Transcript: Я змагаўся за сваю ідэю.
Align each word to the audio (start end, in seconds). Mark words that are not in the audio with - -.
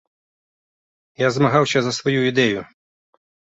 Я 1.25 1.29
змагаўся 1.35 1.79
за 1.85 1.95
сваю 1.99 2.19
ідэю. 2.31 2.67